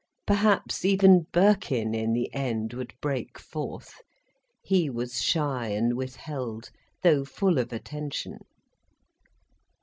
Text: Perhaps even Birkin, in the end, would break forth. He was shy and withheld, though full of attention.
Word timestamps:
Perhaps 0.25 0.83
even 0.83 1.27
Birkin, 1.31 1.93
in 1.93 2.13
the 2.13 2.33
end, 2.33 2.73
would 2.73 2.95
break 3.01 3.37
forth. 3.37 4.01
He 4.63 4.89
was 4.89 5.21
shy 5.21 5.67
and 5.67 5.95
withheld, 5.95 6.71
though 7.03 7.23
full 7.23 7.59
of 7.59 7.71
attention. 7.71 8.39